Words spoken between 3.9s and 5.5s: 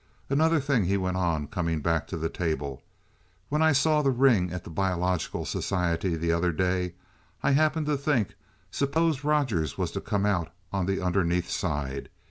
the ring at the Biological